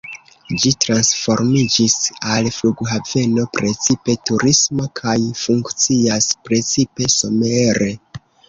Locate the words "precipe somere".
6.51-7.95